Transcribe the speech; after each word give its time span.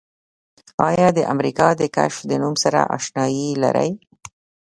آیا 0.89 1.07
د 1.17 1.19
امریکا 1.33 1.67
د 1.81 1.81
کشف 1.95 2.19
د 2.25 2.31
نوم 2.41 2.55
سره 2.63 2.79
آشنایي 2.97 3.47
لرئ؟ 3.63 3.91